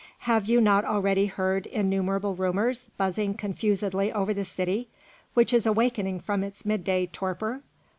[0.21, 4.89] Have you not already heard innumerable rumours buzzing confusedly over the city,
[5.35, 7.61] which is awakening from its midday torpor?